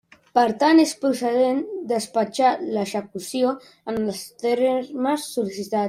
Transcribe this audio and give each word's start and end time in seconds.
Per 0.37 0.43
tant, 0.61 0.79
és 0.83 0.93
procedent 1.03 1.59
despatxar 1.91 2.55
l'execució 2.77 3.55
en 3.93 4.03
els 4.07 4.27
termes 4.47 5.33
sol·licitats. 5.37 5.79